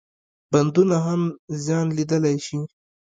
[0.51, 1.21] بندونه هم
[1.63, 2.57] زیان لیدلای شي.